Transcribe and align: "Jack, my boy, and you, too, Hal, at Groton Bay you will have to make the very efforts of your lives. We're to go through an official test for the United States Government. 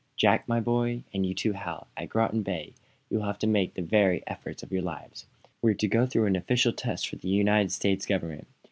"Jack, 0.17 0.47
my 0.47 0.59
boy, 0.59 1.03
and 1.13 1.27
you, 1.27 1.35
too, 1.35 1.51
Hal, 1.51 1.85
at 1.95 2.09
Groton 2.09 2.41
Bay 2.41 2.73
you 3.11 3.19
will 3.19 3.25
have 3.27 3.37
to 3.37 3.45
make 3.45 3.75
the 3.75 3.83
very 3.83 4.23
efforts 4.25 4.63
of 4.63 4.71
your 4.71 4.81
lives. 4.81 5.27
We're 5.61 5.75
to 5.75 5.87
go 5.87 6.07
through 6.07 6.25
an 6.25 6.35
official 6.35 6.73
test 6.73 7.07
for 7.07 7.17
the 7.17 7.29
United 7.29 7.71
States 7.71 8.07
Government. 8.07 8.47